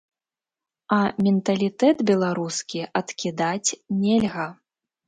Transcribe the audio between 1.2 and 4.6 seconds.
менталітэт беларускі адкідаць нельга.